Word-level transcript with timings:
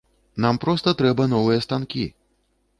Нам 0.45 0.55
проста 0.63 0.95
трэба 1.03 1.29
новыя 1.35 1.59
станкі! 1.69 2.05